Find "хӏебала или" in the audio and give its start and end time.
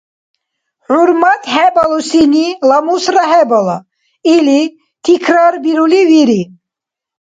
3.31-4.59